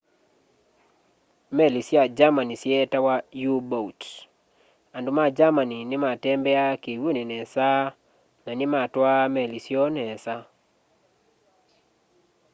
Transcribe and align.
meli 1.55 1.81
sya 1.87 2.03
germany 2.17 2.53
syeetawa 2.61 3.15
u-boat 3.55 4.01
andu 4.95 5.11
ma 5.17 5.25
germany 5.37 5.77
ni 5.89 5.97
matembeaa 6.05 6.73
kiwuni 6.83 7.21
nesa 7.31 7.67
na 8.43 8.51
nimatwaa 8.59 9.23
meli 9.35 9.59
syoo 9.65 9.87
nesa 9.97 10.35